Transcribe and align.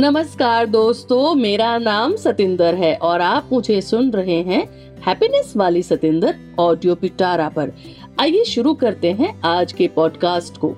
नमस्कार 0.00 0.66
दोस्तों, 0.66 1.34
मेरा 1.34 1.76
नाम 1.78 2.14
सतिंदर 2.16 2.74
है 2.74 2.94
और 2.96 3.20
आप 3.20 3.48
मुझे 3.52 3.80
सुन 3.80 4.10
रहे 4.10 4.36
हैं 4.42 4.62
हैप्पीनेस 5.06 5.52
वाली 5.56 5.82
सतिंदर 5.82 6.36
ऑडियो 6.58 6.94
पिटारा 6.94 7.48
पर। 7.48 7.72
आइए 8.20 8.44
शुरू 8.44 8.74
करते 8.74 9.12
हैं 9.12 9.40
आज 9.40 9.72
के 9.72 9.88
पॉडकास्ट 9.88 10.56
को। 10.56 10.68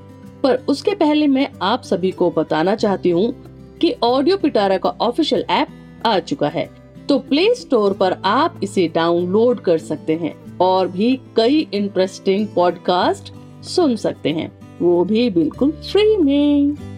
पर 0.43 0.57
उसके 0.69 0.95
पहले 0.95 1.27
मैं 1.27 1.49
आप 1.63 1.83
सभी 1.83 2.11
को 2.11 2.31
बताना 2.31 2.75
चाहती 2.75 3.11
हूँ 3.11 3.33
कि 3.79 3.95
ऑडियो 4.03 4.37
पिटारा 4.37 4.79
का 4.79 4.91
ऑफिशियल 5.01 5.45
ऐप 5.51 5.69
आ 6.07 6.19
चुका 6.19 6.49
है। 6.49 6.69
तो 7.09 7.19
प्ले 7.19 7.55
स्टोर 7.55 7.93
पर 7.93 8.17
आप 8.25 8.61
इसे 8.63 8.89
डाउनलोड 8.89 9.61
कर 9.61 9.79
सकते 9.79 10.15
हैं 10.15 10.35
और 10.61 10.89
भी 10.89 11.19
कई 11.37 11.67
इंटरेस्टिंग 11.75 12.47
पॉडकास्ट 12.55 13.33
सुन 13.65 13.97
सकते 13.97 14.31
हैं। 14.31 14.53
वो 14.81 15.05
भी 15.05 15.31
बिल्कुल 15.31 15.71
फ्री 15.71 16.17
में। 16.17 16.92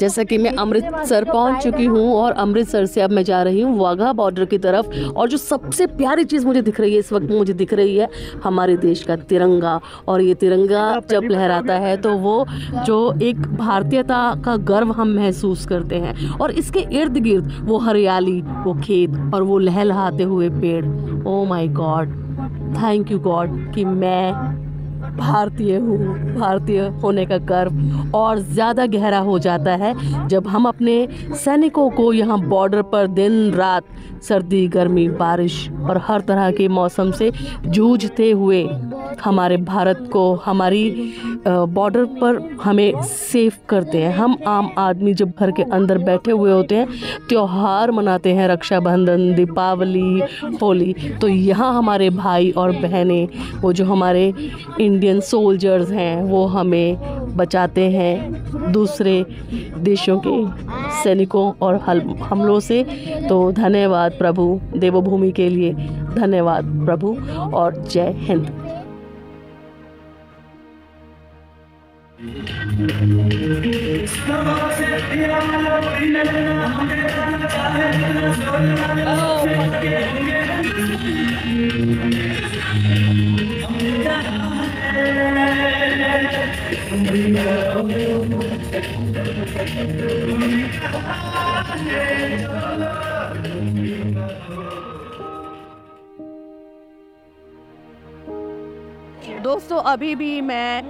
जैसा 0.00 0.22
कि 0.24 0.38
मैं 0.38 0.50
अमृतसर 0.56 1.24
पहुँच 1.24 1.62
चुकी 1.62 1.84
हूँ 1.86 2.14
और 2.14 2.32
अमृतसर 2.34 2.86
से 2.86 3.00
अब 3.00 3.10
मैं 3.10 3.22
जा 3.24 3.42
रही 3.42 3.60
हूँ 3.60 3.78
वाघा 3.78 4.12
बॉर्डर 4.12 4.44
की 4.44 4.58
तरफ़। 4.58 4.98
और 5.10 5.28
जो 5.28 5.36
सबसे 5.36 5.86
प्यारी 5.88 6.24
चीज़ 6.24 6.46
मुझे 6.46 6.62
दिख 6.62 6.80
रही 6.80 6.92
है, 6.92 6.98
इस 6.98 7.12
वक्त 7.12 7.30
मुझे 7.30 7.52
दिख 7.52 7.74
रही 7.74 7.96
है 7.96 8.08
हमारे 8.44 8.76
देश 8.76 9.02
का 9.02 9.16
तिरंगा। 9.16 9.80
और 10.08 10.20
ये 10.20 10.34
तिरंगा 10.34 11.00
जब 11.10 11.28
लहराता 11.30 11.74
है 11.76 11.96
तो 11.96 12.12
वो 12.18 12.44
जो 12.86 12.98
एक 13.22 13.40
भारतीयता 13.56 14.18
का 14.44 14.56
गर्व 14.66 14.92
हम 14.92 15.14
महसूस 15.16 15.66
करते 15.66 15.96
हैं। 15.96 16.30
और 16.32 16.50
इसके 16.52 16.80
इर्द 16.92 17.18
गिर्द 17.18 17.52
वो 17.64 17.78
हरियाली, 17.78 18.40
वो 18.40 18.74
खेत 18.74 19.34
और 19.34 19.42
वो 19.42 19.58
लहलहाते 19.58 20.22
हुए 20.24 20.48
पेड़। 20.50 20.84
ओ 21.26 21.44
my 21.44 21.68
God 21.70 22.22
thank 22.76 23.10
you 23.10 23.18
God 23.20 23.50
कि 23.74 23.84
मैं 23.84 24.32
भारतीय 25.16 25.76
हूँ, 25.76 25.98
भारतीय 26.34 26.80
होने 27.02 27.26
का 27.26 27.38
गर्व 27.46 28.10
और 28.14 28.38
ज़्यादा 28.40 28.86
गहरा 28.88 29.18
हो 29.20 29.38
जाता 29.38 29.74
है 29.76 29.94
जब 30.28 30.46
हम 30.48 30.66
अपने 30.68 30.96
सैनिकों 31.34 31.88
को 31.90 32.12
यहाँ 32.12 32.40
बॉर्डर 32.40 32.82
पर 32.84 33.06
दिन 33.08 33.50
रात 33.52 33.84
सर्दी, 34.22 34.66
गर्मी, 34.68 35.08
बारिश 35.10 35.68
और 35.80 35.98
हर 36.04 36.20
तरह 36.20 36.50
के 36.50 36.68
मौसम 36.70 37.10
से 37.12 37.30
जूझते 37.66 38.30
हुए 38.32 38.62
हमारे 39.24 39.56
भारत 39.58 40.08
को, 40.12 40.34
हमारी 40.36 41.12
बॉर्डर 41.46 42.04
पर 42.20 42.38
हमें 42.62 43.02
सेफ़ 43.04 43.56
करते 43.68 43.98
हैं। 43.98 44.14
हम 44.14 44.36
आम 44.46 44.70
आदमी 44.78 45.12
जब 45.14 45.32
घर 45.40 45.50
के 45.50 45.62
अंदर 45.64 45.98
बैठे 45.98 46.30
हुए 46.30 46.52
होते 46.52 46.76
हैं, 46.76 46.86
त्यौहार 47.28 47.90
मनाते 47.90 48.32
हैं, 48.34 48.48
रक्षाबंधन, 48.48 49.34
दीपावली, 49.34 50.22
होली 50.62 50.94
तो 51.20 51.28
यहाँ 51.28 51.72
हमारे 51.74 52.08
भाई 52.12 52.50
और 52.52 52.72
बहनें, 52.78 53.28
वो 53.60 53.72
जो 53.72 53.84
हमारे 53.84 54.32
इंडियन 54.94 55.20
सोल्जर्स 55.22 55.90
हैं, 55.92 56.22
वो 56.22 56.44
हमें 56.46 57.36
बचाते 57.36 57.90
हैं 57.90 58.72
दूसरे 58.72 59.14
देशों 59.80 60.18
के 60.26 60.34
सैनिकों 61.02 61.46
और 61.60 61.76
हमलों 62.22 62.58
से। 62.60 62.82
तो 63.28 63.36
धन्यवाद 63.52 64.12
प्रभु, 64.18 64.60
देवभूमि 64.76 65.32
के 65.32 65.48
लिए 65.48 65.72
धन्यवाद 66.14 66.64
प्रभु 66.86 67.16
और 67.54 67.82
जय 67.84 68.14
हिंद। 68.18 68.46
दोस्तों, 99.42 99.80
अभी 99.82 100.14
भी 100.14 100.40
मैं 100.40 100.82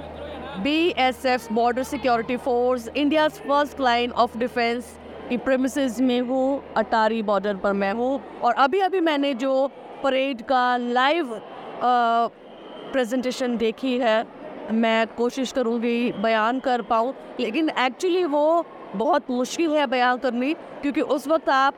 B 0.62 0.94
S 0.98 1.24
F 1.26 1.52
border 1.52 1.82
security 1.82 2.36
force 2.36 2.88
India 2.88 3.28
first 3.28 3.80
line 3.80 4.10
of 4.12 4.36
defence 4.38 4.96
की 5.28 5.36
प्रेमिसेस 5.38 6.00
में 6.00 6.20
हूँ, 6.20 6.62
अटारी 6.76 7.22
बॉर्डर 7.22 7.56
पर 7.56 7.72
मैं 7.72 7.92
हूँ। 7.92 8.40
और 8.40 8.54
अभी 8.54 8.80
अभी 8.80 9.00
मैंने 9.00 9.34
जो 9.34 9.66
परेड 10.02 10.42
का 10.42 10.76
लाइव 10.76 11.34
प्रेजेंटेशन 12.94 13.56
देखी 13.56 13.96
है। 13.98 14.16
मैं 14.72 15.06
कोशिश 15.16 15.52
करूँगी 15.52 16.12
बयान 16.22 16.60
कर 16.60 16.82
पाऊँ 16.84 17.14
लेकिन 17.40 17.70
एक्चुअली 17.70 18.24
वो 18.26 18.64
बहुत 18.94 19.30
मुश्किल 19.30 19.70
है 19.70 19.86
बयान 19.88 20.18
करनी 20.18 20.52
क्योंकि 20.82 21.00
उस 21.00 21.26
वक्त 21.28 21.48
आप 21.50 21.74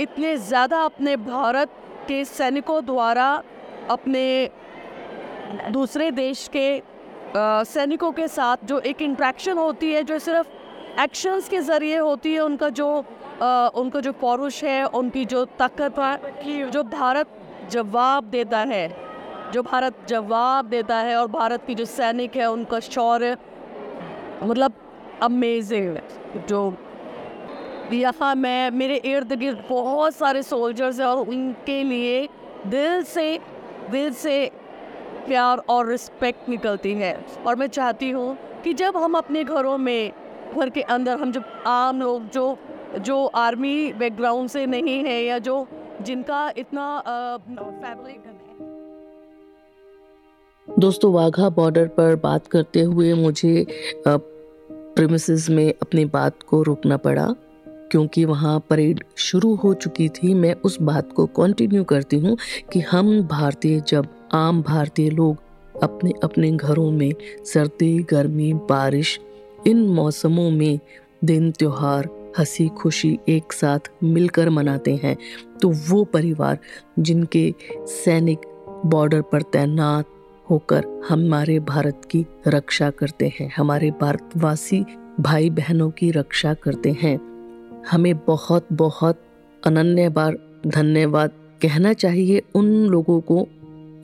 इतने 0.00 0.36
ज़्यादा 0.38 0.80
अपने 0.84 1.16
भारत 1.18 1.70
के 2.08 2.24
सैनिकों 2.26 2.84
द्वारा 2.86 3.30
अपने 3.90 4.26
दूसरे 5.70 6.10
देश 6.12 6.48
के 6.56 6.68
सैनिकों 7.66 8.12
के 8.12 8.28
साथ 8.28 8.64
जो 8.64 8.78
एक 8.82 9.02
इंट्रैक्शन 9.02 9.58
होती 9.58 9.92
है 9.92 10.02
जो 10.02 10.18
सिर्फ़ 10.20 11.00
एक्शंस 11.00 11.48
के 11.48 11.60
ज़रिए 11.62 11.98
होती 11.98 12.34
है 12.34 12.40
उनका 12.40 12.68
जो 12.70 12.88
आ, 13.42 13.68
उनका 13.68 14.00
जो 14.00 14.12
पौरुष 14.20 14.62
है 14.64 14.84
उनकी 14.86 15.24
जो 15.26 15.44
ताकत 15.58 15.98
है 15.98 16.70
जो 16.70 16.82
भारत 16.84 17.28
जवाब 17.70 18.24
देता 18.30 18.58
है। 18.68 18.86
जो 19.52 19.62
भारत 19.62 19.96
जवाब 20.08 20.64
देता 20.64 20.96
है 20.96 21.16
और 21.16 21.26
भारत 21.26 21.64
की 21.66 21.74
जो 21.74 21.84
सैनिक 21.84 22.36
है, 22.36 22.50
उनका 22.50 22.80
शौर्य 22.80 23.36
मतलब 24.42 24.72
अमेजिंग 25.22 25.96
जो 26.48 26.76
यहाँ 27.92 28.34
मैं, 28.34 28.70
मेरे 28.70 28.96
इर्द 28.96 29.32
गिर्द 29.32 29.64
बहुत 29.68 30.14
सारे 30.14 30.42
सोल्जर्स 30.42 31.00
हैं 31.00 31.06
और 31.06 31.28
उनके 31.28 31.82
लिए 31.84 32.28
दिल 32.66 33.02
से 33.02 33.38
दिल 33.90 34.12
से 34.12 34.50
प्यार 35.26 35.58
और 35.68 35.88
रिस्पेक्ट 35.88 36.48
निकलती 36.48 36.92
है। 36.94 37.14
और 37.46 37.56
मैं 37.56 37.66
चाहती 37.66 38.10
हूँ 38.10 38.36
कि 38.64 38.72
जब 38.72 38.96
हम 38.96 39.14
अपने 39.14 39.44
घरों 39.44 39.78
में, 39.78 40.12
घर 40.58 40.70
के 40.70 40.82
अंदर 40.82 41.18
हम 41.20 41.32
जब 41.32 41.44
आम 41.66 42.00
लोग, 42.00 42.28
जो 42.30 42.58
जो 42.98 43.24
आर्मी 43.26 43.92
बैकग्राउंड 43.92 44.48
से 44.48 44.66
नहीं 44.66 44.98
है 45.04 45.22
या 45.24 45.38
जो 45.38 45.66
जिनका 46.02 46.52
इतना 46.56 47.00
फैमिली 47.48 48.12
दोस्तों, 50.68 51.12
वाघा 51.12 51.48
बॉर्डर 51.48 51.86
पर 51.88 52.14
बात 52.16 52.46
करते 52.46 52.80
हुए 52.80 53.12
मुझे 53.14 53.66
प्रेमिसेस 54.06 55.48
में 55.50 55.68
अपनी 55.72 56.04
बात 56.04 56.42
को 56.42 56.62
रोकना 56.62 56.96
पड़ा, 56.96 57.26
क्योंकि 57.90 58.24
वहाँ 58.24 58.58
परेड 58.70 59.02
शुरू 59.16 59.54
हो 59.54 59.72
चुकी 59.74 60.08
थी। 60.08 60.32
मैं 60.34 60.54
उस 60.64 60.76
बात 60.80 61.12
को 61.12 61.26
कंटिन्यू 61.26 61.84
करती 61.84 62.18
हूँ 62.18 62.36
कि 62.72 62.80
हम 62.80 63.22
भारतीय, 63.22 63.80
जब 63.88 64.06
आम 64.32 64.62
भारतीय 64.62 65.10
लोग 65.10 65.36
अपने 65.82 66.12
अपने 66.24 66.50
घरों 66.50 66.90
में 66.90 67.12
सर्दी, 67.44 67.98
गर्मी, 68.10 68.52
बारिश, 68.52 69.18
इन 69.66 69.86
मौसमों 69.88 70.50
में 70.50 70.78
दिन, 71.24 71.50
त्यौहार, 71.50 72.08
हँसी 72.38 72.68
खुशी 72.68 73.18
एक 73.28 73.52
साथ 73.52 73.90
मिलकर 74.04 74.50
मनाते 74.50 74.94
हैं 74.96 75.16
तो 75.62 75.70
वो 75.88 76.04
परिवार 76.04 76.58
जिनके 76.98 77.52
सैनिक 77.86 78.40
बॉर्डर 78.86 79.22
पर 79.22 79.42
तैनात 79.42 80.06
होकर 80.50 81.02
हमारे 81.08 81.60
भारत 81.60 82.00
की 82.10 82.26
रक्षा 82.46 82.90
करते 82.90 83.32
हैं, 83.40 83.52
हमारे 83.56 83.90
भारतवासी 83.90 84.84
भाई 85.20 85.50
बहनों 85.50 85.90
की 85.90 86.10
रक्षा 86.10 86.54
करते 86.54 86.96
हैं। 87.02 87.18
हमें 87.90 88.18
बहुत 88.18 88.66
बहुत 88.72 89.22
अनन्य 89.66 90.08
बार 90.08 90.38
धन्यवाद 90.66 91.30
कहना 91.62 91.92
चाहिए 91.92 92.42
उन 92.54 92.66
लोगों 92.86 93.20
को, 93.20 93.48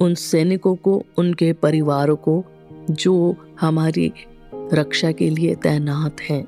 उन 0.01 0.15
सैनिकों 0.15 0.75
को, 0.75 1.03
उनके 1.19 1.53
परिवारों 1.53 2.17
को, 2.17 2.45
जो 2.91 3.37
हमारी 3.61 4.13
रक्षा 4.55 5.13
के 5.13 5.31
लिए 5.31 5.55
तैनात 5.55 6.21
हैं। 6.21 6.45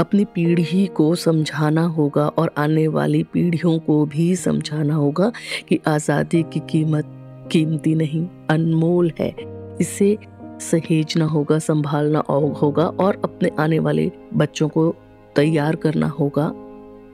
अपनी 0.00 0.24
पीढ़ी 0.24 0.86
को 0.86 1.14
समझाना 1.14 1.82
होगा 1.82 2.28
और 2.28 2.54
आने 2.58 2.88
वाली 2.88 3.22
पीढ़ियों 3.22 3.78
को 3.78 4.06
भी 4.06 4.36
समझाना 4.36 4.94
होगा 4.94 5.32
कि 5.68 5.80
आज़ादी 5.86 6.42
की 6.42 6.60
कीमत 6.60 7.18
कीमती 7.50 7.94
नहीं, 7.94 8.26
अनमोल 8.50 9.12
है। 9.20 9.34
इसे 9.80 10.18
सहेजना 10.60 11.24
होगा, 11.24 11.58
संभालना 11.58 12.18
होगा 12.62 12.86
और 12.86 13.20
अपने 13.24 13.50
आने 13.58 13.78
वाले 13.78 14.10
बच्चों 14.34 14.68
को 14.68 14.94
तैयार 15.36 15.76
करना 15.76 16.08
होगा। 16.08 16.52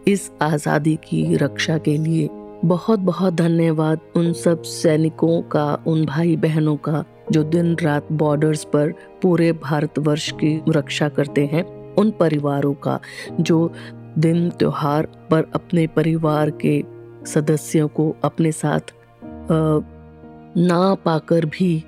इस 0.09 0.31
आज़ादी 0.43 0.97
की 0.97 1.37
रक्षा 1.37 1.79
के 1.79 1.97
लिए 1.97 2.29
बहुत 2.65 2.99
बहुत 2.99 3.35
धन्यवाद 3.35 4.01
उन 4.17 4.33
सब 4.33 4.63
सैनिकों 4.63 5.41
का, 5.43 5.79
उन 5.87 6.05
भाई 6.05 6.37
बहनों 6.37 6.77
का, 6.77 7.05
जो 7.33 7.43
दिन 7.43 7.77
रात 7.83 8.13
बॉर्डर्स 8.13 8.65
पर 8.65 8.93
पूरे 9.23 9.53
भारतवर्ष 9.53 10.31
की 10.33 10.63
रक्षा 10.69 11.09
करते 11.09 11.47
हैं। 11.47 11.65
उन 11.95 12.11
परिवारों 12.11 12.75
का, 12.75 12.99
जो 13.41 13.73
दिन 14.19 14.51
त्योहार 14.51 15.07
पर 15.31 15.51
अपने 15.55 15.87
परिवार 15.87 16.51
के 16.51 16.83
सदस्यों 17.27 17.89
को 17.89 18.15
अपने 18.25 18.53
साथ 18.53 18.93
ना 20.59 20.95
पाकर 20.95 21.45
भी 21.45 21.85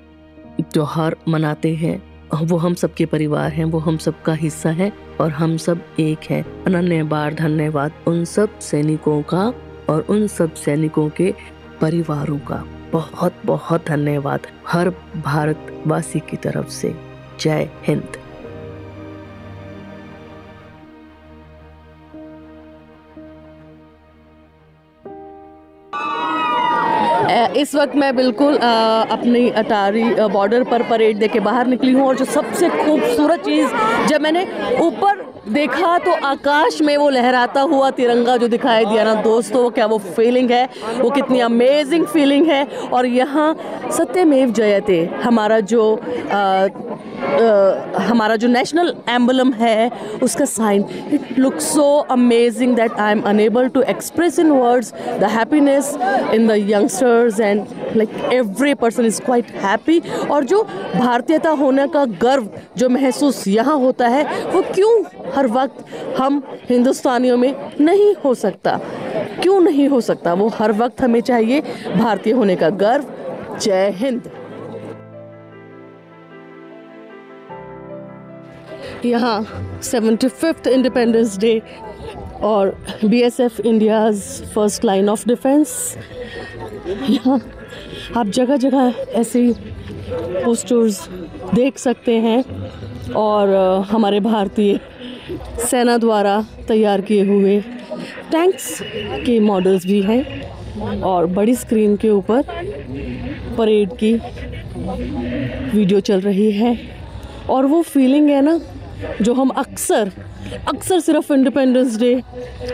त्यौहार 0.61 1.15
मनाते 1.27 1.75
हैं। 1.75 2.03
वो 2.33 2.57
हम 2.57 2.73
सबके 2.73 3.05
परिवार 3.05 3.51
हैं, 3.51 3.65
वो 3.65 3.79
हम 3.79 3.97
सब 3.97 4.21
का 4.21 4.33
हिस्सा 4.33 4.69
है 4.69 4.93
और 5.21 5.29
हम 5.29 5.57
सब 5.57 5.85
एक 5.99 6.19
है। 6.29 6.45
अनन्य 6.65 7.03
बार 7.03 7.33
धन्यवाद 7.33 7.91
उन 8.07 8.25
सब 8.25 8.59
सैनिकों 8.59 9.21
का 9.21 9.53
और 9.89 10.01
उन 10.01 10.27
सब 10.27 10.53
सैनिकों 10.53 11.09
के 11.09 11.33
परिवारों 11.81 12.39
का। 12.39 12.65
बहुत 12.93 13.33
बहुत 13.45 13.85
धन्यवाद 13.87 14.39
हर 14.67 14.89
भारतवासी 15.25 16.19
की 16.19 16.37
तरफ़ 16.37 16.69
से। 16.69 16.95
जय 17.39 17.69
हिंद। 17.87 18.20
इस 27.61 27.73
वक्त 27.75 27.95
मैं 27.95 28.15
बिल्कुल 28.15 28.55
अपनी 28.57 29.49
अटारी 29.61 30.03
बॉर्डर 30.33 30.63
पर 30.71 30.83
परेड 30.89 31.17
दे 31.19 31.27
के 31.27 31.39
बाहर 31.39 31.67
निकली 31.67 31.91
हूँ 31.91 32.07
और 32.07 32.15
जो 32.17 32.25
सबसे 32.27 32.69
खूबसूरत 32.69 33.45
चीज़ 33.45 34.07
जब 34.09 34.21
मैंने 34.21 34.45
ऊपर 34.81 35.29
देखा 35.49 35.97
तो 35.97 36.11
आकाश 36.25 36.81
में 36.81 36.95
वो 36.97 37.09
लहराता 37.09 37.61
हुआ 37.61 37.89
तिरंगा 37.91 38.35
जो 38.37 38.47
दिखाई 38.47 38.85
दिया 38.85 39.03
ना 39.03 39.13
दोस्तों 39.21 39.69
क्या 39.69 39.85
वो 39.85 39.97
फीलिंग 39.97 40.51
है? 40.51 40.67
वो 40.99 41.09
कितनी 41.11 41.39
अमेजिंग 41.39 42.05
फीलिंग 42.07 42.45
है? 42.47 42.63
और 42.93 43.05
यहाँ 43.05 43.55
सत्यमेव 43.97 44.51
जयते 44.51 45.03
हमारा 45.23 45.59
जो 45.71 45.83
आ, 46.31 46.67
हमारा 48.01 48.35
जो 48.35 48.47
नेशनल 48.47 48.93
एम्बलम 49.09 49.51
है 49.53 49.89
उसका 50.23 50.45
sign 50.45 50.85
it 51.13 51.39
look 51.39 51.59
so 51.61 51.85
amazing 52.11 52.75
that 52.75 52.99
I 52.99 53.11
am 53.11 53.21
unable 53.29 53.67
to 53.67 53.81
express 53.93 54.39
in 54.39 54.51
words 54.51 54.93
the 55.19 55.29
happiness 55.31 55.93
in 56.33 56.47
the 56.47 56.55
youngsters 56.69 57.39
and 57.39 57.50
like 57.55 58.33
every 58.33 58.73
person 58.73 59.05
is 59.05 59.21
quite 59.21 59.51
happy 59.51 59.99
और 60.31 60.43
जो 60.43 60.63
भारतीयता 60.95 61.49
होने 61.49 61.87
का 61.87 62.05
गर्व 62.05 62.49
जो 62.77 62.89
महसूस 62.89 63.47
यहाँ 63.47 63.77
होता 63.77 64.07
है, 64.07 64.23
वो 64.45 64.61
क्यों 64.61 65.03
हर 65.35 65.47
वक्त 65.47 65.85
हम 66.17 66.41
हिंदुस्तानियों 66.69 67.37
में 67.37 67.53
नहीं 67.81 68.13
हो 68.25 68.33
सकता? 68.33 68.79
क्यों 69.41 69.61
नहीं 69.61 69.87
हो 69.87 70.01
सकता? 70.01 70.33
वो 70.33 70.47
हर 70.47 70.71
वक्त 70.71 71.01
हमें 71.01 71.21
चाहिए 71.21 71.61
भारतीय 71.97 72.33
होने 72.33 72.55
का 72.55 72.69
गर्व। 72.69 73.57
जय 73.57 73.89
हिंद। 73.95 74.31
यहाँ 79.05 79.45
सेवेंटी 79.83 80.27
फिफ्थ 80.27 80.67
इंडिपेंडेंस 80.67 81.37
डे 81.37 81.61
और 82.43 82.75
B 83.05 83.21
S 83.21 83.39
F 83.39 83.61
India's 83.61 84.21
first 84.53 84.85
line 84.85 85.09
of 85.09 85.27
defence 85.27 85.97
यहाँ 87.09 87.39
आप 88.17 88.27
जगह 88.27 88.57
जगह 88.57 88.93
ऐसी 89.19 89.51
पोस्टर्स 90.11 91.07
देख 91.53 91.77
सकते 91.77 92.15
हैं 92.19 92.43
और 93.15 93.53
हमारे 93.91 94.19
भारतीय 94.19 94.79
सेना 95.69 95.97
द्वारा 95.97 96.41
तैयार 96.67 97.01
किए 97.01 97.23
हुए 97.25 97.59
टैंक्स 98.31 98.77
के 99.25 99.39
मॉडल्स 99.39 99.85
भी 99.85 100.01
हैं 100.01 101.01
और 101.01 101.25
बड़ी 101.35 101.55
स्क्रीन 101.55 101.95
के 101.97 102.09
ऊपर 102.09 102.41
परेड 103.57 103.93
की 104.03 104.13
वीडियो 105.75 105.99
चल 105.99 106.21
रही 106.21 106.51
है। 106.51 106.77
और 107.49 107.65
वो 107.65 107.81
फीलिंग 107.81 108.29
है 108.29 108.41
ना, 108.41 108.59
जो 109.21 109.33
हम 109.33 109.49
अक्सर 109.57 110.11
अक्सर 110.53 110.99
सिर्फ़ 110.99 111.31
इंडिपेंडेंस 111.33 111.97
डे 111.99 112.13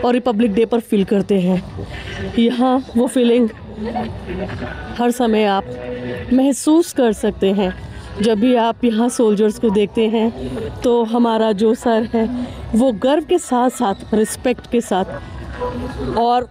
और 0.04 0.12
रिपब्लिक 0.14 0.54
डे 0.54 0.64
पर 0.66 0.80
फील 0.80 1.04
करते 1.04 1.40
हैं। 1.40 1.62
यहाँ 2.38 2.82
वो 2.96 3.06
फीलिंग 3.06 3.48
हर 4.98 5.10
समय 5.10 5.44
आप 5.46 5.64
महसूस 6.32 6.92
कर 6.92 7.12
सकते 7.14 7.52
हैं। 7.52 7.72
जब 8.22 8.38
भी 8.40 8.54
आप 8.56 8.84
यहाँ 8.84 9.08
सोल्जर्स 9.08 9.58
को 9.58 9.70
देखते 9.70 10.06
हैं 10.08 10.80
तो 10.82 11.02
हमारा 11.06 11.50
जो 11.54 11.74
सर 11.76 12.08
है, 12.14 12.26
वो 12.74 12.92
गर्व 13.02 13.24
के 13.24 13.38
साथ 13.38 13.70
साथ 13.70 14.14
रिस्पेक्ट 14.14 14.70
के 14.70 14.80
साथ 14.80 16.16
और 16.18 16.48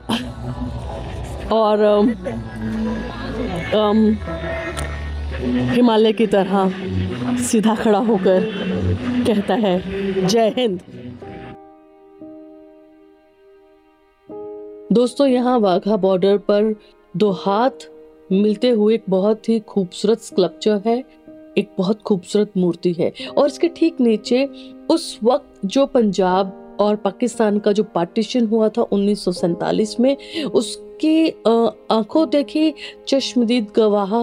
और 1.52 1.84
हिमालय 5.72 6.14
की 6.14 6.28
तरह 6.28 6.72
सीधा 7.44 7.76
खड़ा 7.76 8.00
होकर 8.02 8.50
कहता 9.28 9.54
है, 9.56 10.28
जय 10.28 10.54
हिंद। 10.58 10.80
दोस्तों, 14.92 15.26
यहाँ 15.28 15.58
वाघा 15.60 15.96
बॉर्डर 15.98 16.38
पर 16.48 16.76
दो 17.14 17.30
हाथ 17.32 17.88
मिलते 18.32 18.70
हुए 18.70 18.94
एक 18.96 19.04
बहुत 19.10 19.50
ही 19.50 19.60
खूबसूरत 19.60 20.20
स्कल्पचर 20.20 20.82
है, 20.86 20.98
एक 21.58 21.72
बहुत 21.78 22.02
खूबसूरत 22.02 22.52
मूर्ति 22.58 22.94
है। 22.94 23.12
और 23.30 23.48
इसके 23.48 23.68
ठीक 23.68 24.00
नीचे 24.02 24.46
उस 24.92 25.20
वक्त 25.24 25.66
जो 25.66 25.86
पंजाब 25.86 26.78
और 26.80 26.96
पाकिस्तान 26.96 27.60
का 27.60 27.72
जो 27.72 27.84
पार्टीशन 27.86 28.48
हुआ 28.48 28.70
था 28.70 28.82
उन्नीस 28.84 29.26
सौ 29.26 29.32
सैंतालीस 29.32 30.00
में, 30.00 30.16
उसकी 30.46 31.30
आँखों 31.92 32.28
देखी 32.30 32.74
चश्मदीद 33.08 33.68
गवाह 33.76 34.20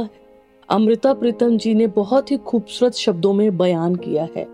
अमृता 0.69 1.13
प्रीतम 1.15 1.57
जी 1.59 1.75
ने 1.75 1.87
बहुत 1.93 2.31
ही 2.31 2.37
खूबसूरत 2.37 2.95
शब्दों 2.95 3.33
में 3.33 3.57
बयान 3.59 3.95
किया 3.97 4.29
है। 4.37 4.47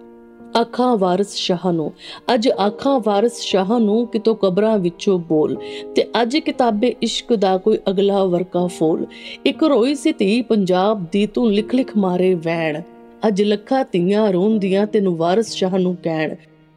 ਅੱਖਾਂ 0.61 0.97
ਵਾਰਿਸ 0.97 1.35
ਸ਼ਾਹ 1.35 1.73
ਨੂੰ। 1.73 1.93
ਅੱਜ 2.35 2.49
ਅੱਖਾਂ 2.67 3.01
ਵਾਰਿਸ 3.05 3.41
ਸ਼ਾਹ 3.41 3.79
ਨੂੰ 3.79 4.07
ਕਿਤੋਂ 4.07 4.35
ਕਬਰਾਂ 4.35 4.79
ਵਿੱਚੋਂ 4.79 5.19
ਬੋਲ। 5.19 5.57
ਤੇ 5.97 6.07
ਅੱਜ 6.23 6.37
ਕਿਤਾਬੇ 6.37 6.97
ਇਸ਼ਕ 7.03 7.35
ਦਾ 7.35 7.57
ਕੋਈ 7.57 7.79
ਅਗਲਾ 7.91 8.25
ਵਰਕਾ 8.25 8.67
ਫੋਲ। 8.67 9.07
ਇੱਕ 9.47 9.65
ਰੋਈ 9.65 9.95
ਸੀ 9.95 10.13
ਧੀ 10.13 10.43
ਪੰਜਾਬ 10.43 11.07
ਦੀ, 11.13 11.27
ਤੂੰ 11.27 11.53
ਲਿਖ 11.53 11.75
ਲਿਖ 11.75 11.97
ਮਾਰੇ 11.97 12.35
ਵੈਣ। 12.35 12.83
ਅੱਜ 13.27 13.43
ਲੱਖਾਂ 13.43 13.85
ਧੀਆਂ 13.93 14.33
ਰੋਂਦੀਆਂ 14.33 14.87
ਤੈਨੂੰ 14.87 15.17
ਵਾਰਿਸ 15.17 15.51
ਸ਼ਾਹ 15.55 15.79
ਨੂੰ 15.79 15.97
ਕਹਿਣ। 15.97 16.35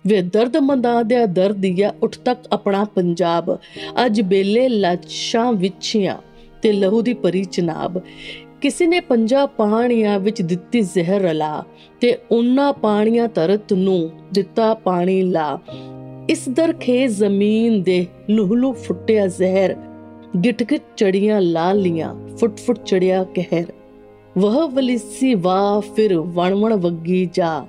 ਵੇ 0.08 0.22
ਦਰਦ 0.22 0.58
ਮੰਦਾ 0.58 1.04
ਦੇ 1.04 1.26
ਦਰਦੀਆ 1.26 1.94
ਉੱਠ 2.04 2.18
ਤੱਕ 2.18 2.40
ਆਪਣਾ 2.52 2.84
ਪੰਜਾਬ। 2.84 3.58
ਅੱਜ 4.06 4.22
ਬੇਲੇ 4.22 4.70
ਲਾਸ਼ਾਂ 4.70 5.54
ਵਿਛੀਆਂ 5.54 6.18
ਤੇ 6.62 6.72
ਲਹੂ 6.72 7.02
ਦੀ 7.02 7.14
ਪਰੀ 7.14 7.44
ਚਨਾਬ। 7.44 8.02
ਕਿਸੇ 8.64 8.88
ਨੇ 8.88 9.00
ਪੰਜਾ 9.00 9.46
ਪਾਣੀਆਂ 9.46 10.20
ਵਿੱਚ 10.20 10.42
ਦਿੱਤੀ 10.42 10.82
ਜ਼ਹਿਰ 10.82 11.22
ਰਲਾ 11.22 11.64
ਤੇ 12.02 12.18
ਉਹਨਾਂ 12.32 12.74
ਪਾਣੀਆਂ 12.74 13.28
ਤਰਤ 13.28 13.74
ਨੂੰ 13.74 14.10
ਦਿੱਤਾ 14.34 14.74
ਪਾਣੀ 14.74 15.22
ਲਾ। 15.22 15.60
ਇਸ 16.30 16.50
ਦਰਖੇ 16.50 17.08
ਜ਼ਮੀਨ 17.08 17.84
ਦੇ 17.84 18.06
ਲੁਹਲੂ 18.30 18.74
ਫੁੱਟਿਆ 18.74 19.28
ਜ਼ਹਿਰ 19.28 19.76
ਗਿਟ 20.44 20.64
ਗਿਟ 20.64 20.82
ਚੜੀਆਂ 20.98 21.42
ਲਾਲੀਆਂ 21.42 22.16
ਫੁੱਟ 22.38 22.58
ਫੁੱਟ 22.58 22.80
ਚੜਿਆ 22.86 23.24
ਕਹਿਰ। 23.24 23.66
ਵਹ 24.38 24.68
ਵਲਿਸੀ 24.68 25.36
ਵਾ 25.36 25.80
ਫਿਰ 25.96 26.18
ਵਣ 26.18 26.54
ਵਣ 26.54 26.74
ਵੱਗੀ 26.74 27.30
ਜਾ। 27.34 27.66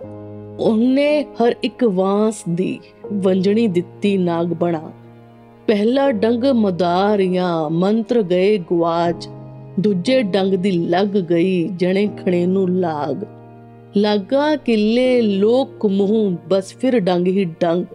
ਉਹਨੇ 0.61 1.25
ਹਰ 1.25 1.57
ਇੱਕ 1.63 1.85
ਵਾਂਸ 1.85 2.43
ਦੀ 2.51 2.81
ਵੰਜਣੀ 3.13 3.67
ਦਿੱਤੀ 3.67 4.17
ਨਾਗ 4.17 4.47
ਬਣਾ। 4.47 4.93
ਪਹਿਲਾ 5.67 6.11
ਡੰਗ 6.13 6.45
ਮਦਾਰੀਆਂ, 6.45 7.71
ਮੰਤਰ 7.71 8.23
ਗਏ 8.23 8.59
ਗਵਾਜ 8.59 9.29
ਦੂਜੇ 9.81 10.23
ਡੰਗ 10.23 10.55
ਦੀ 10.55 10.71
ਲੱਗ 10.71 11.07
ਗਈ, 11.07 11.69
ਜਣੇ 11.69 12.07
ਖਣੇ 12.07 12.47
ਨੂੰ 12.47 12.71
ਲਾਗ। 12.71 13.25
ਲਾਗਾ 13.97 14.57
ਕਿੱਲੇ, 14.57 15.23
ਲੋਕ 15.23 15.87
ਮੂੰਹ, 15.87 16.37
ਬਸ 16.49 16.75
ਫਿਰ 16.75 17.01
ਡੰਗ 17.01 17.27
ਹੀ 17.27 17.45
ਡੰਗ। 17.61 17.87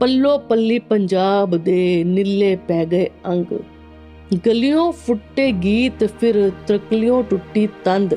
ਪੱਲੋ 0.00 0.38
ਪੱਲੀ 0.38 0.78
ਪੰਜਾਬ 0.78 1.56
ਦੇ 1.56 2.04
ਨੀਲੇ 2.04 2.56
ਪੈ 2.56 2.84
ਗਏ 2.84 3.06
ਅੰਗ। 3.28 3.58
ਗਲੀਆਂ 4.46 4.92
ਫੁੱਟੇ 4.92 5.52
ਗੀਤ, 5.52 6.04
ਫਿਰ 6.04 6.52
ਤਰਕਲੀਆਂ 6.66 7.22
ਟੁੱਟੀ 7.22 7.68
ਤੰਦ। 7.84 8.14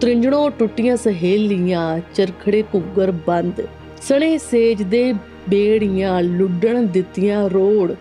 ਤ੍ਰਿੰਜਣੋਂ 0.00 0.50
ਟੁੱਟੀਆਂ 0.50 0.96
ਸਹੇਲੀਆਂ, 0.96 2.00
ਚਰਖੜੇ 2.14 2.62
ਕੁੱਗਰ 2.62 3.10
ਬੰਦ। 3.26 3.62
ਸਣੇ 4.02 4.38
ਸੇਜ 4.38 4.82
ਦੇ 4.82 5.14
ਬੇੜੀਆਂ, 5.48 6.22
ਲੁੱਡਣ 6.22 6.82
ਦਿੱਤੀਆਂ 6.82 7.48
ਰੋੜ। 7.48 7.94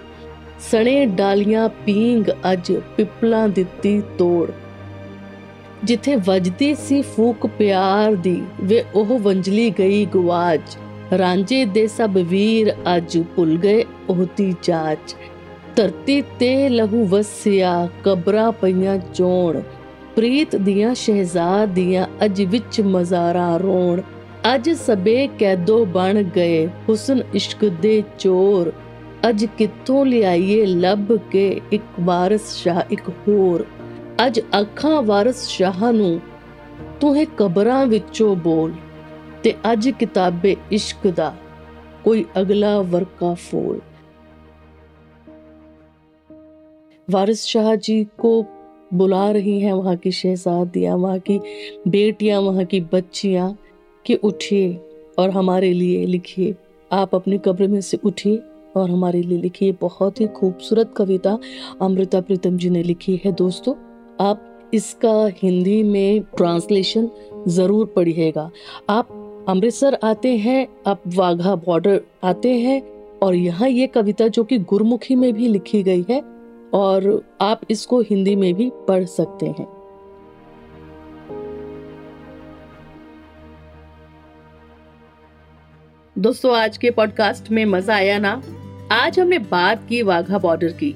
ਸਣੇ 0.60 1.06
ਡਾਲੀਆਂ 1.06 1.70
ਪੀਂਗ 1.70 2.30
ਅੱਜ 2.54 2.72
ਪਿਪਲਾਂ 2.98 3.50
ਦਿੱਤੀ 3.50 4.02
ਤੋੜ। 4.18 4.52
ਜਿੱਥੇ 5.84 6.16
ਵੱਜਦੀ 6.16 6.76
ਸੀ 6.76 7.02
ਫੂਕ 7.02 7.48
ਪਿਆਰ 7.48 8.16
ਦੀ, 8.16 8.44
ਵੇ 8.64 8.86
ਉਹ 8.96 9.20
ਵੰਜਲੀ 9.20 9.70
ਗਈ 9.70 10.06
ਗਵਾਚ 10.06 10.78
ਰਾਂਝੇ 11.18 11.66
ਦੇ 11.66 11.88
ਸਭ 11.88 12.18
ਵੀਰ 12.18 12.76
ਅੱਜ 12.96 13.24
ਭੁੱਲ 13.36 13.58
ਗਏ 13.58 13.86
ਉਹਦੀ 14.10 14.56
ਜਾਚ। 14.64 15.16
ਧਰਤੀ 15.76 16.22
ਤੇ 16.22 16.70
ਲਹੂ 16.70 17.06
ਵਸਿਆ, 17.06 17.90
ਕਬਰਾਂ 18.04 18.52
ਪਈਆਂ 18.52 18.98
ਚੋਣ। 19.14 19.62
ਪ੍ਰੀਤ 20.16 20.56
ਦੀਆਂ 20.56 20.96
ਸ਼ਹਿਜ਼ਾਦੀਆਂ 20.96 22.08
ਅੱਜ 22.26 22.42
ਵਿੱਚ 22.42 22.82
ਮਜ਼ਾਰਾਂ 22.82 23.60
ਰੋਣ। 23.60 24.02
ਅੱਜ 24.56 24.70
ਸਬੇ 24.70 25.28
ਕੈਦੋ 25.40 25.86
ਬਣ 25.86 26.24
ਗਏ 26.24 26.68
ਹੁਸਨ 26.68 27.24
ਇਸ਼ਕ 27.34 27.66
ਦੇ 27.66 28.04
ਚੋਰ। 28.20 28.74
ਅੱਜ 29.29 29.45
ਕਿੱਥੋਂ 29.59 30.05
ਲਿਆਈਏ 30.07 30.65
ਲੱਭ 30.67 31.17
ਕੇ 31.31 31.61
ਇੱਕ 31.73 32.01
ਵਾਰਿਸ 32.01 32.53
ਸ਼ਾਹ 32.55 32.81
ਇੱਕ 32.91 33.09
ਹੋਰ 33.29 33.65
ਅੱਜ 34.27 34.41
ਅੱਖਾਂ 34.61 35.03
ਵਾਰਿਸ 35.03 35.47
ਸ਼ਾਹ 35.49 35.93
ਨੂੰ 35.93 36.21
ਤੂੰ 37.01 37.17
ਹੈ 37.17 37.25
ਕਬਰਾਂ 37.37 37.85
ਵਿੱਚੋਂ 37.87 38.35
ਬੋਲ 38.37 38.73
ਤੇ 39.43 39.55
ਅੱਜ 39.73 39.89
ਕਿਤਾਬੇ 39.89 40.57
ਇਸ਼ਕ 40.73 41.07
ਦਾ 41.07 41.35
कोई 42.05 42.25
अगला 42.37 42.79
वर्ग 42.79 43.07
का 43.21 43.33
फूल 43.35 43.81
वारिस 47.09 47.45
शाह 47.47 47.75
जी 47.75 48.05
को 48.19 48.31
बुला 48.95 49.31
रही 49.31 49.59
हैं 49.61 49.73
वहाँ 49.73 49.97
की 49.97 50.11
शहजादियाँ 50.13 50.97
वहाँ 50.97 51.19
की 51.19 51.39
बेटियाँ 51.89 52.41
वहाँ 52.41 52.65
की 52.65 52.81
बच्चियाँ 52.93 53.57
कि 54.07 54.15
उठिए 54.15 54.75
और 55.19 55.31
हमारे 55.31 55.73
लिए 55.73 56.07
लिखिए 56.07 56.55
आप 56.91 57.15
अपनी 57.15 57.39
कब्र 57.39 57.67
में 57.67 57.81
से 57.81 57.99
उठिए 58.05 58.41
और 58.76 58.90
हमारे 58.90 59.22
लिए 59.22 59.38
लिखिए 59.38 59.72
बहुत 59.82 60.22
ही 60.22 60.28
खूबसूरत 60.28 60.94
कविता 60.98 61.38
अमृता 61.82 62.22
प्रीतम 62.22 62.58
जी 62.58 62.70
ने 62.70 62.84
लिखी 62.84 63.20
है 63.26 63.32
दोस्तों। 63.32 63.74
आप 64.20 64.50
इसका 64.74 65.14
हिंदी 65.44 65.82
में 65.84 66.22
ट्रांसलेशन 66.38 67.10
ज़रूर 67.48 67.94
पढ़िएगा। 67.96 68.50
आप 68.90 69.46
अमृतसर 69.50 69.98
आते 70.04 70.36
हैं, 70.38 70.68
आप 70.88 71.02
वाघा 71.08 71.56
बॉर्डर 71.56 72.02
आते 72.24 72.54
हैं 72.60 72.82
और 73.20 73.36
यहाँ 73.36 73.70
ये 73.70 73.88
कविता 73.88 74.28
जो 74.28 74.44
कि 74.44 74.58
गुरमुखी 74.60 75.16
में 75.16 75.32
भी 75.34 75.48
लिखी 75.48 75.84
गई 75.84 76.06
है 76.10 76.22
और 76.74 77.22
आप 77.42 77.62
इसको 77.72 78.02
हिंदी 78.02 78.36
में 78.36 78.54
भी 78.54 78.72
पढ़ 78.88 79.06
सकते 79.06 79.46
हैं। 79.46 79.68
दोस्तों, 86.16 86.56
आज 86.56 86.78
के 86.78 86.90
पॉडकास्ट 86.92 87.52
में 87.52 87.66
मज़ा 87.66 87.96
आया 87.96 88.18
ना? 88.20 88.42
आज 88.94 89.20
हमने 89.20 89.38
बात 89.40 89.86
की 89.90 90.02
वाघा 90.02 90.38
बॉर्डर 90.38 90.72
की, 90.72 90.96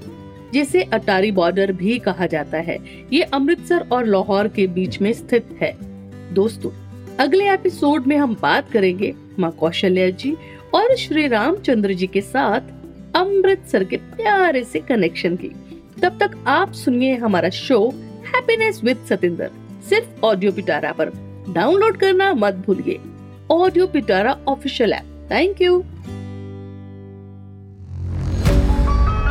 जिसे 0.54 0.82
अटारी 0.84 1.32
बॉर्डर 1.32 1.72
भी 1.72 1.98
कहा 2.00 2.26
जाता 2.26 2.58
है। 2.58 2.78
ये 3.14 3.22
अमृतसर 3.24 3.88
और 3.92 4.06
लाहौर 4.06 4.48
के 4.48 4.68
बीच 4.68 5.02
में 5.02 5.12
स्थित 5.14 5.58
है। 5.62 5.72
दोस्तों, 6.34 6.72
अगले 7.20 7.50
एपिसोड 7.54 8.06
में 8.08 8.16
हम 8.18 8.36
बात 8.42 8.70
करेंगे 8.72 9.14
माँ 9.40 9.52
कौशल्या 9.52 10.10
जी 10.10 10.36
और 10.74 10.96
श्री 10.96 11.28
रामचंद्र 11.28 11.94
जी 11.94 12.08
के 12.08 12.22
साथ 12.22 13.16
अमृतसर 13.16 13.84
के 13.84 13.98
प्यारे 13.98 14.64
से 14.64 14.80
कनेक्शन 14.80 15.36
की। 15.36 15.50
तब 16.02 16.18
तक 16.20 16.38
आप 16.48 16.74
सुनिए 16.74 17.16
हमारा 17.16 17.50
शो 17.50 17.88
हैप्पीनेस 18.28 18.82
विद 18.84 19.06
सतिंदर, 19.10 19.52
सिर्फ़ 19.90 20.26
ऑडियो 20.26 20.52
पिटारा 20.52 20.92
पर। 20.92 21.12
डाउनलोड 21.50 21.98
करना 21.98 22.34
मत 22.34 22.64
भूलिए। 22.68 23.00
Audio 23.52 23.88
Pitara 23.88 24.38
official 24.48 24.94
app 24.94 25.28
thank 25.32 25.62
you 25.62 25.84